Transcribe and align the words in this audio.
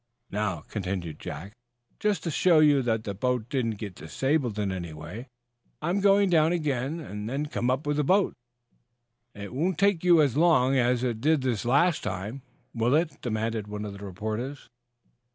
"Now," 0.31 0.61
continued 0.67 1.19
Captain 1.19 1.49
Jack, 1.51 1.57
"just 1.99 2.23
to 2.23 2.31
show 2.31 2.57
you 2.57 2.81
that 2.81 3.03
the 3.03 3.13
boat 3.13 3.49
didn't 3.49 3.77
get 3.77 3.93
disabled 3.93 4.57
in 4.57 4.71
any 4.71 4.93
way, 4.93 5.27
I'm 5.79 5.99
going 5.99 6.31
down 6.31 6.51
again 6.53 6.99
and 6.99 7.29
then 7.29 7.45
come 7.45 7.69
up 7.69 7.85
with 7.85 7.97
the 7.97 8.03
boat." 8.03 8.33
"It 9.35 9.53
won't 9.53 9.77
take 9.77 10.03
you 10.03 10.19
as 10.19 10.35
long 10.35 10.75
as 10.75 11.03
it 11.03 11.21
did 11.21 11.41
this 11.43 11.65
last 11.65 12.01
time, 12.01 12.41
will 12.73 12.95
it?" 12.95 13.21
demanded 13.21 13.67
one 13.67 13.85
of 13.85 13.93
the 13.93 14.03
reporters. 14.03 14.67